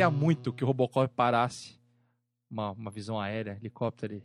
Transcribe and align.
queria 0.00 0.10
muito 0.10 0.50
que 0.50 0.64
o 0.64 0.66
Robocop 0.66 1.12
parasse. 1.14 1.78
Uma, 2.50 2.70
uma 2.72 2.90
visão 2.90 3.20
aérea, 3.20 3.56
helicóptero 3.60 4.14
ali. 4.14 4.22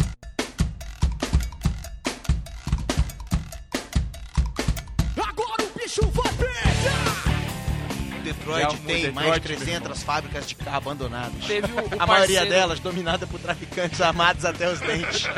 Agora 5.21 5.63
o 5.63 5.77
bicho 5.79 6.01
vai 6.11 6.31
pegar! 6.33 8.23
Detroit 8.23 8.65
o 8.65 8.69
tem 8.69 9.03
Detroit, 9.03 9.11
mais 9.13 9.41
de 9.41 9.47
meu 9.49 9.57
300 9.57 10.03
fábricas 10.03 10.47
de 10.47 10.55
carro 10.55 10.77
abandonadas. 10.77 11.45
Teve 11.45 11.67
o, 11.71 11.75
o 11.75 12.01
A 12.01 12.07
maioria 12.07 12.39
parceiro- 12.39 12.49
delas 12.49 12.79
dominada 12.79 13.27
por 13.27 13.39
traficantes 13.39 13.99
armados 14.01 14.45
até 14.45 14.71
os 14.71 14.79
dentes. 14.79 15.25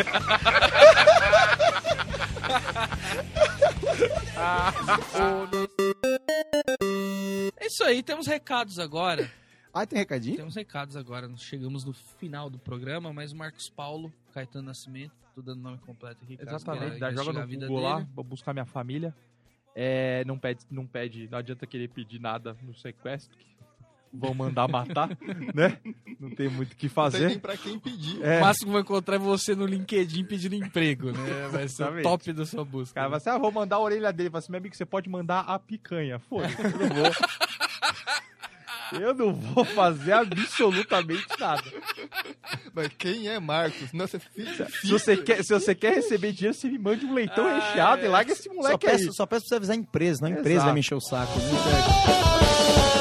É 7.59 7.67
isso 7.67 7.83
aí, 7.83 8.01
temos 8.03 8.27
recados 8.27 8.79
agora. 8.79 9.29
Ah, 9.81 9.85
tem 9.85 9.99
recadinho? 9.99 10.35
Temos 10.37 10.55
recados 10.55 10.95
agora. 10.95 11.29
Chegamos 11.37 11.83
no 11.85 11.93
final 11.93 12.49
do 12.49 12.57
programa, 12.57 13.13
mas 13.13 13.31
o 13.31 13.35
Marcos 13.35 13.69
Paulo, 13.69 14.11
Caetano 14.33 14.65
Nascimento, 14.67 15.13
tô 15.35 15.41
dando 15.41 15.61
nome 15.61 15.77
completo 15.79 16.17
aqui. 16.23 16.37
Exatamente, 16.41 16.99
dá, 16.99 17.11
joga 17.11 17.33
no 17.33 17.47
Google 17.47 17.79
lá, 17.81 18.07
vou 18.15 18.23
buscar 18.23 18.53
minha 18.53 18.65
família. 18.65 19.13
É, 19.75 20.23
não 20.25 20.39
pede, 20.39 20.65
não 20.71 20.87
pede, 20.87 21.29
não 21.31 21.37
adianta 21.37 21.67
querer 21.67 21.89
pedir 21.89 22.19
nada 22.19 22.57
no 22.63 22.73
sequestro. 22.73 23.37
que 23.37 23.45
Vão 24.11 24.33
mandar 24.33 24.67
matar, 24.67 25.09
né? 25.53 25.77
Não 26.19 26.31
tem 26.31 26.49
muito 26.49 26.73
o 26.73 26.75
que 26.75 26.87
Não 26.87 26.89
tem 26.93 27.11
fazer. 27.11 27.39
pra 27.39 27.55
quem 27.55 27.77
pedir. 27.77 28.23
É, 28.23 28.39
O 28.39 28.41
máximo 28.41 28.67
que 28.67 28.73
vai 28.73 28.81
encontrar 28.81 29.15
é 29.17 29.19
você 29.19 29.53
no 29.53 29.65
LinkedIn 29.65 30.23
pedindo 30.23 30.55
emprego, 30.55 31.11
né? 31.11 31.47
Vai 31.51 31.67
ser 31.67 31.83
o 31.83 32.01
top 32.01 32.33
da 32.33 32.45
sua 32.45 32.65
busca. 32.65 32.95
cara 32.95 33.09
vai 33.09 33.17
assim, 33.17 33.29
ah, 33.29 33.37
vou 33.37 33.51
mandar 33.51 33.75
a 33.75 33.79
orelha 33.79 34.11
dele. 34.11 34.29
Fala 34.31 34.39
assim, 34.39 34.51
meu 34.51 34.59
amigo, 34.59 34.75
você 34.75 34.85
pode 34.85 35.07
mandar 35.09 35.41
a 35.41 35.59
picanha. 35.59 36.17
Foda-se, 36.17 36.59
eu 36.59 36.71
não 36.71 36.95
vou. 36.95 37.11
Eu 38.93 39.13
não 39.13 39.33
vou 39.33 39.65
fazer 39.65 40.13
absolutamente 40.13 41.25
nada. 41.39 41.63
Mas 42.73 42.89
quem 42.97 43.27
é 43.27 43.39
Marcos? 43.39 43.91
Não, 43.93 44.07
você 44.07 44.19
fica... 44.19 44.67
Se 44.69 44.87
você 44.87 45.17
quer, 45.17 45.43
se 45.43 45.53
você 45.53 45.73
quer 45.75 45.93
receber 45.95 46.31
dinheiro, 46.31 46.53
você 46.57 46.67
me 46.69 46.77
mande 46.77 47.05
um 47.05 47.13
leitão 47.13 47.45
Ah, 47.47 47.59
recheado 47.59 48.01
é. 48.01 48.05
e 48.05 48.07
larga 48.07 48.31
esse 48.31 48.43
Só 48.43 48.53
moleque 48.53 48.87
aí. 48.87 48.97
peço, 48.97 49.13
só 49.13 49.25
peço 49.25 49.41
pra 49.43 49.49
você 49.49 49.55
avisar 49.55 49.75
a 49.75 49.79
empresa, 49.79 50.21
não 50.21 50.35
a 50.35 50.39
empresa 50.39 50.65
vai 50.65 50.73
me 50.73 50.79
encher 50.79 50.95
o 50.95 51.01
saco. 51.01 51.31
Não. 51.39 52.96